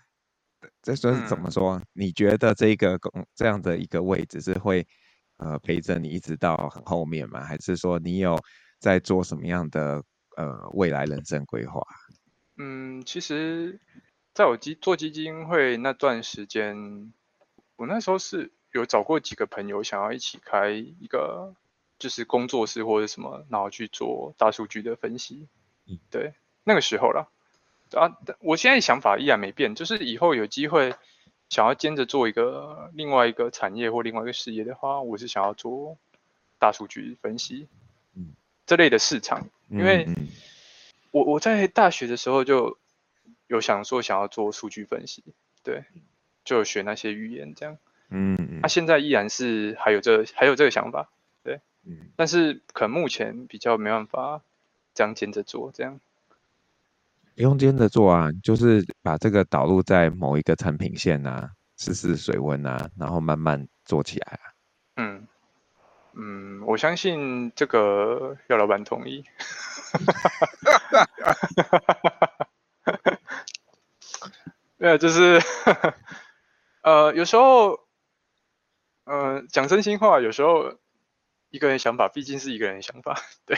[0.84, 1.80] 这说是怎么说？
[1.80, 4.86] 嗯、你觉得这个工这样的一个位置是会
[5.38, 7.44] 呃陪着你一直到很后面吗？
[7.44, 8.40] 还是说你有
[8.78, 10.04] 在做什么样的
[10.38, 11.82] 呃未来人生规划？
[12.58, 13.80] 嗯，其实
[14.36, 17.12] 在我基做基金会那段时间。
[17.76, 21.56] 我那时候是有找过几个朋友，想要一起开一个
[21.98, 25.48] 就是工作室或者什么，然后去做大数据的分析。
[25.88, 27.32] 嗯，对，那个时候了。
[27.92, 30.94] 啊，我现在想法依然没变，就是以后有机会
[31.50, 35.98] 想要兼着做一个另外一个产业或另外一个事业的话，我是想要做
[36.60, 37.68] 大数据分析，
[38.14, 38.34] 嗯，
[38.66, 40.08] 这类的市场，因为
[41.12, 42.78] 我我在大学的时候就
[43.48, 45.24] 有想说想要做数据分析，
[45.64, 45.84] 对。
[46.46, 47.78] 就学那些语言这样，
[48.12, 51.12] 嗯，他、啊、现在依然是还有这个、还有这个想法，
[51.44, 54.42] 对，嗯，但是可能目前比较没办法
[54.96, 56.00] 这样兼着做，这样。
[57.36, 64.50] 不用兼着做啊，就是把这个导入在某一个产品线啊，试试水温啊，然后慢慢做起来啊，
[64.96, 65.28] 嗯
[66.14, 69.24] 嗯，我相信这个要老板同意，
[74.80, 75.40] 对，就是。
[76.82, 77.78] 呃，有时候，
[79.10, 80.78] 呃，讲真心话，有时候
[81.50, 83.58] 一个人想法毕竟是一个人想法，对，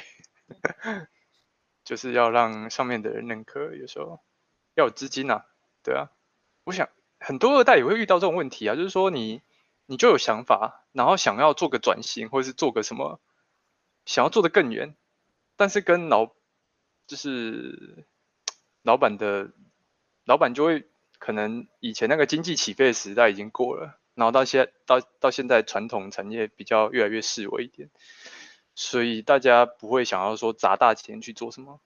[1.84, 3.76] 就是要让上面的人认可。
[3.76, 4.22] 有时候
[4.76, 5.46] 要有资金呐、啊，
[5.84, 6.08] 对啊。
[6.64, 6.88] 我想
[7.20, 9.42] 很多二代也会遇到这种问题啊，就是说你
[9.88, 13.20] 你就有想法，然后想要做个转型，或者是做个什么，
[14.06, 14.96] 想要做得更远，
[15.58, 16.28] 但是跟老
[17.08, 18.08] 就是
[18.84, 19.52] 老板的
[20.24, 20.88] 老板就会
[21.20, 27.90] 可能以前那个经济起飞的时代已经过了，然后到现在到到现在传统产业比较越来越式微一点，
[28.76, 31.80] 所以大家不会想要说砸大钱去做什么。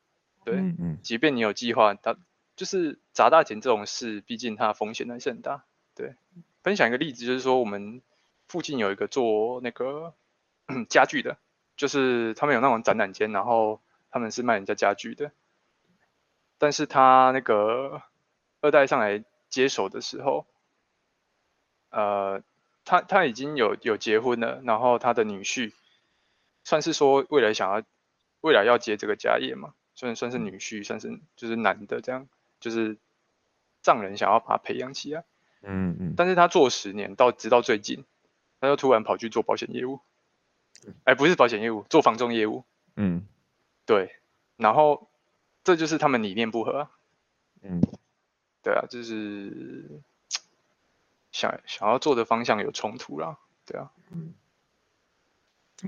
[0.44, 2.16] 对，嗯嗯，即便你有计划，它
[2.56, 5.66] 就是砸大钱这种事，毕竟它风险还是很大。
[5.96, 6.16] 对，
[6.62, 8.02] 分享一个例子，就是说我们
[8.48, 10.14] 附近有一个做那个
[10.90, 11.38] 家具的，
[11.78, 15.32] 就是他们有那种展览间，然后他们是卖人家家具的，
[16.58, 18.02] 但是他那个
[18.62, 20.46] 二代上来接手的时候，
[21.96, 22.44] 呃，
[22.84, 25.72] 他他已经有有结婚了，然后他的女婿
[26.66, 27.82] 算是说未来想要
[28.42, 29.74] 未来要接这个家业嘛。
[29.98, 32.28] 算算是女婿，算是就是男的这样，
[32.60, 32.98] 就是
[33.82, 35.24] 丈人想要把他培养起来。
[35.62, 36.14] 嗯嗯。
[36.18, 38.04] 但是他做十年，到直到最近，
[38.60, 40.02] 他就突然跑去做保险业务。
[41.06, 42.66] 哎、欸，不是保险业务，做房仲业务。
[42.98, 43.26] 嗯。
[43.86, 44.14] 对。
[44.58, 45.10] 然后
[45.64, 46.92] 这就是他们理念不合、啊。
[47.62, 47.80] 嗯。
[48.62, 50.02] 对啊，就是
[51.36, 53.38] 想想要做的方向有冲突啦。
[53.66, 53.92] 对啊。
[54.12, 54.34] 嗯。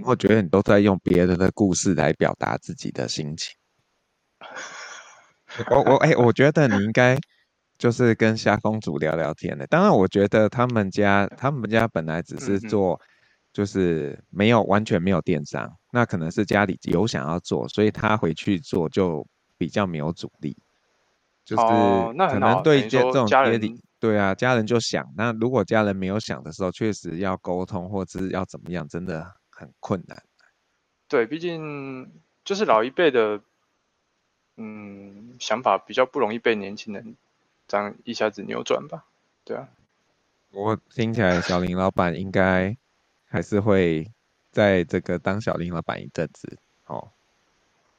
[0.04, 3.56] 我觉得你都在用别人的故事来表达自己的心情。
[5.72, 7.18] 我我哎、欸，我觉得你应该
[7.78, 9.66] 就是跟夏公主聊聊天的。
[9.68, 13.00] 当然，我觉得他们家他们家本来只是做，
[13.54, 19.26] 就是没有完全没有电商，那可能是家里有想要做，所以他回去做就
[19.58, 20.58] 比较没有阻力。
[21.46, 30.24] 就是可能对这种家里，对啊，家人就想，那如果家人没有想的时候，确实要沟通或者是要怎么样，真的很困难。
[31.08, 32.12] 对，毕竟
[32.44, 33.42] 就是老一辈的。
[34.60, 37.16] 嗯，想法比较不容易被年轻人
[37.68, 39.06] 这样一下子扭转吧？
[39.46, 39.70] 对啊，
[40.50, 42.76] 我听起来小林老板应该
[43.28, 44.12] 还是会
[44.50, 46.58] 在这个当小林老板一阵子
[46.88, 47.12] 哦。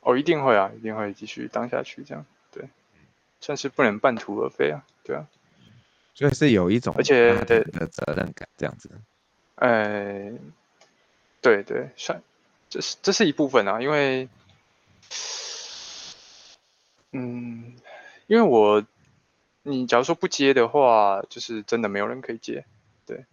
[0.01, 2.69] 哦，一定会啊，一定会继续当下去，这样对，
[3.41, 5.29] 算是不能半途而废啊，对啊，
[6.19, 8.91] 就是有一种而且的责任感这样子。
[9.55, 10.33] 哎，
[11.41, 12.21] 对对，算，
[12.69, 14.29] 这是这是一部分啊，因为。
[17.13, 17.77] 嗯，
[18.27, 18.85] 因为我，
[19.63, 22.65] 你假如说不接的话，就是真的没有人可以接，
[23.07, 23.25] 对，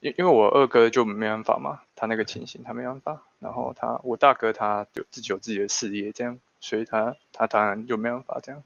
[0.00, 8.62] 因因为我二哥就没办法嘛，他那个情形他没办法，然后他我大哥他有自己有自己的事业这样，所以他他当然就没办法这样。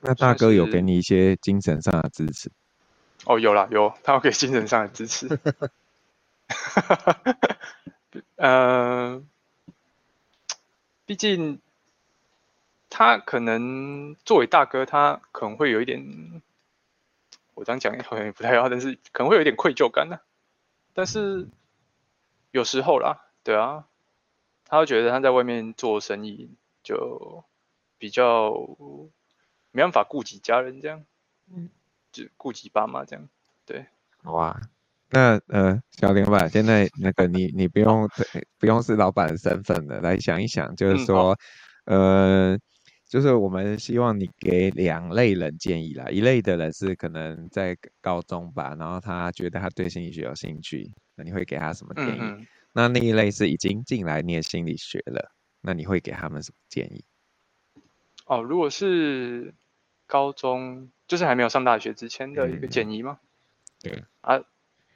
[0.00, 2.50] 那大哥有给你一些精神上的支持？
[3.24, 5.28] 哦，有啦，有，他有给精神上的支持。
[8.36, 9.22] 嗯、 呃，
[11.04, 11.60] 毕竟。
[12.88, 16.40] 他可能作为大哥，他可能会有一点，
[17.52, 20.22] 我这样讲好像也不太好，但是可能会有一点愧疚感呢、啊。
[20.94, 21.46] 但是
[22.52, 23.84] 有时候啦，对啊，
[24.64, 26.48] 他会觉得他在外面做生意
[26.82, 27.44] 就
[27.98, 28.50] 比较
[29.76, 31.04] 没办法顾及家人这样，
[31.54, 31.68] 嗯，
[32.10, 33.28] 就顾及爸妈这样，
[33.66, 33.84] 对。
[34.22, 34.58] 好啊，
[35.10, 38.08] 那呃，小林吧，现在那个你你不用
[38.58, 41.38] 不用是老板的身份的，来想一想，就是说，
[41.84, 42.58] 嗯、呃。
[43.08, 52.18] 就是我们希望你给两类人建议啦，一类的人是可能在高中吧，然后他觉得他对心理学有兴趣，那你会给他什么建议？
[52.20, 52.46] 嗯嗯。
[52.72, 57.04] 那那一类是已经进来念心理学了，那你会给他们什么建议？
[58.26, 59.54] 哦，如果是
[60.06, 63.18] 高中，就是还没有上大学之前的一个建议吗？
[63.84, 64.44] 嗯、对啊，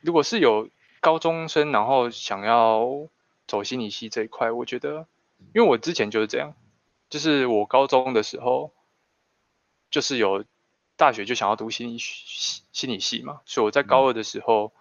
[0.01, 0.69] 如果是有
[1.01, 3.09] 高中生，然后想要
[3.47, 5.07] 走心理系这一块，我觉得，
[5.55, 6.55] 因为我之前就是这样。
[7.09, 8.73] 就是我高中的时候，
[9.91, 10.45] 就是有
[10.97, 14.73] 大学就想要读心理心理系嘛，所以我在高二的时候，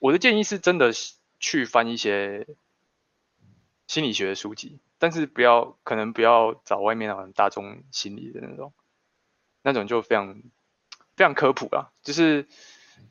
[0.00, 0.90] 我的建议是真的
[1.38, 2.48] 去翻一些
[3.86, 8.72] 心理学的书籍，但是不要可能不要找外面那种大众心理的那种，
[9.68, 10.42] 那种就非常
[11.16, 12.46] 非常科普啦，就是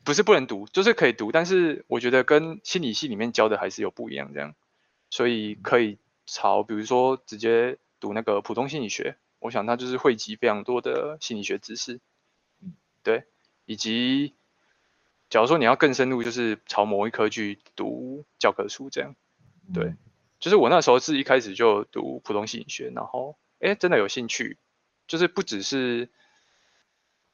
[0.04, 4.54] 不是不能读，就是可以读，但是我觉得跟心理系里面教的还是有不一样这样，
[5.10, 7.78] 所以可以朝比如说直接。
[8.00, 11.98] 读那个普通心理学，我想它就是汇集非常多的心理学知识，
[13.02, 13.24] 对，
[13.64, 14.34] 以及
[15.28, 19.16] 假如说你要更深入，就是朝某一科去读教科书这样，
[19.74, 19.94] 对，
[20.38, 24.58] 就是我那时候是一开始就读普通心理学，然后哎真的有兴趣，
[25.08, 26.08] 就是不只是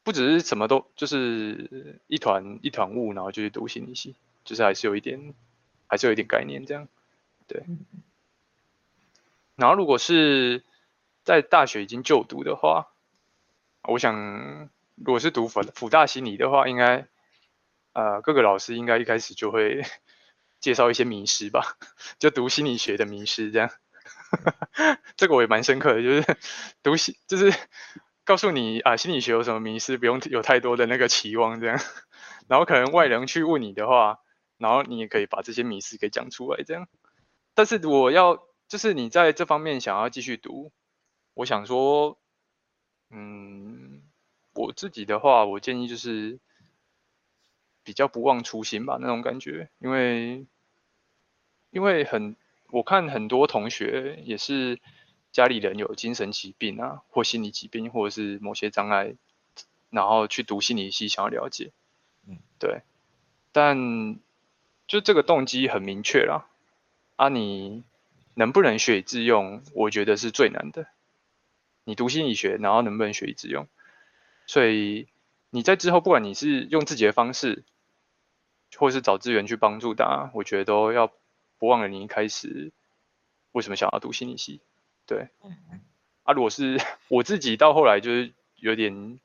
[0.05, 5.35] 不只是什么都就是一团一团雾，然后就去读心理系，就是还是有一点
[5.89, 6.87] 还是有一点概念这样，
[7.49, 7.65] 对。
[9.57, 10.65] 然后，如果是
[11.23, 12.89] 在大学已经就读的话，
[13.83, 17.07] 我想，如果是读辅辅大心理的话，应该
[17.93, 19.83] 呃，各个老师应该一开始就会
[20.61, 21.77] 介绍一些名师吧，
[22.19, 23.71] 就读心理学的名师这样。
[25.17, 26.37] 这个我也蛮深刻的，就是
[26.83, 27.53] 读心，就是
[28.25, 31.79] 告诉你啊，心理学有什么迷思，不用有太多的那个期望这样。
[32.49, 34.19] 然后可能外人去问你的话，
[34.59, 36.89] 然后你也可以把这些迷思给讲出来这样。
[37.55, 40.73] 但是我要，就是你在这方面想要继续读，
[41.35, 42.19] 我想说，
[43.11, 44.03] 嗯，
[44.55, 46.41] 我自己的话，我建议就是
[47.83, 50.47] 比较不忘初心吧，那种感觉，因为
[51.71, 52.37] 因为很。
[52.71, 54.81] 我看很多同学也是
[55.35, 59.17] 家里人有精神疾病啊，或心理疾病，或者是某些障碍，
[59.91, 61.73] 然后去读心理系想要了解，
[62.27, 62.83] 嗯，对，
[63.53, 64.19] 但
[64.87, 66.47] 就这个动机很明确啦，
[67.17, 67.83] 啊，你
[68.35, 70.87] 能不能学以致用，我觉得是最难的。
[71.83, 73.67] 你读心理学，然后能不能学以致用？
[74.47, 75.09] 所以
[75.51, 77.65] 你在之后，不管你是用自己的方式，
[78.77, 81.13] 或是找资源去帮助大家，我觉得都要。
[81.57, 82.73] 不忘了你一开始
[83.53, 84.61] 为什么想要读心理系？
[85.07, 85.29] 对，
[86.23, 89.21] 啊，如果是 我自己到后来就是有点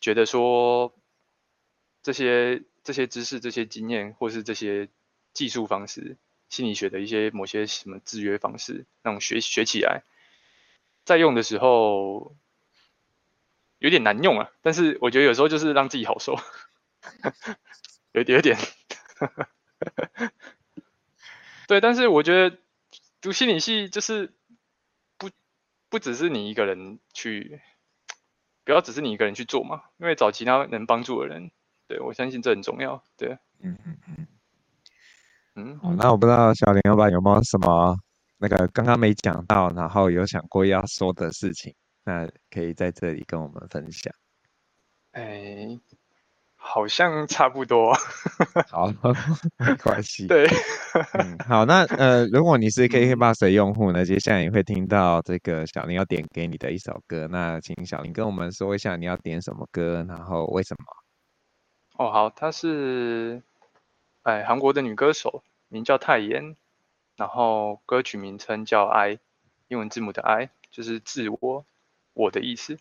[0.00, 0.94] 觉得说，
[2.02, 4.88] 这些这些知识、这些经验，或是这些
[5.32, 6.16] 技术方式，
[6.48, 10.04] 心理学的一些某些什么制约方式，那种学学起来，
[11.04, 12.36] 在用的时候
[13.78, 14.50] 有点难用啊。
[14.62, 16.38] 但是我觉得有时候就是让自己好受，
[18.12, 18.56] 有点有点。
[21.66, 22.58] 对，但是我觉得
[23.22, 24.32] 读心理系就是不
[25.94, 27.60] 不只是你一个人去，
[28.64, 31.52] 不要只是你一个人去做嘛，因为找其他能帮助的人，
[31.86, 33.00] 对，我相信这很重要。
[33.16, 34.26] 对，嗯嗯嗯
[35.54, 35.78] 嗯。
[35.78, 37.96] 好，那我不知道小林老板有没有什么
[38.38, 41.72] 那个刚刚没讲到，然后有想过要说的事情，
[42.02, 44.12] 那可以在这里跟我们分享。
[45.12, 45.78] 哎。
[46.66, 47.92] 好像差不多，
[48.72, 48.90] 好，
[49.60, 50.26] 没关系。
[50.26, 50.46] 对，
[51.12, 60.84] 嗯， 好，那呃，如果你是 KKBOX 的用户呢，接下来你会听到这个小林要点给你的一首歌，那请小林跟我们说一下你要点什么歌，然后为什么？
[61.98, 63.42] 哦，好，她是
[64.22, 66.56] 哎韩国的女歌手，名叫泰妍，
[67.16, 69.18] 然后歌曲名称叫 I，
[69.68, 71.66] 英文字母的 I，就是自我，
[72.14, 72.78] 我的意思。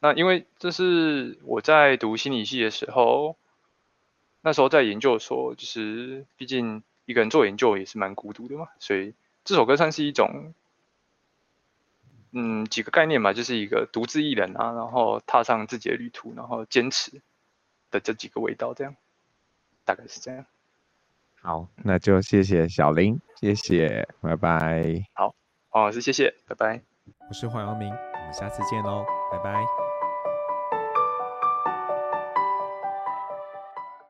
[0.00, 3.36] 那因为这是我在读心理系的时候，
[4.42, 10.54] 那时候在研究所，就是毕竟一个人做研究也是蛮孤独的嘛，所以这首歌算是一种，
[12.30, 17.20] 嗯，几个概念嘛，就是一个独自一人啊，然后踏上自己的旅途，然后坚持
[17.90, 18.94] 的这几个味道，这样，
[19.84, 20.46] 大概是这样。
[21.40, 25.06] 好，那就谢谢小林，谢谢，拜拜。
[25.14, 25.34] 好，
[25.70, 26.82] 黄老师谢谢，拜拜。
[27.28, 29.87] 我是黄阳明，我们下次见喽，拜拜。